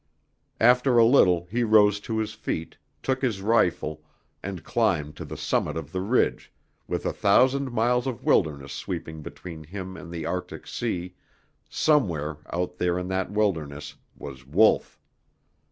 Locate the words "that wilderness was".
13.09-14.43